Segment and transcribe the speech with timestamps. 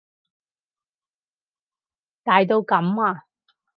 [2.23, 3.25] 大到噉啊？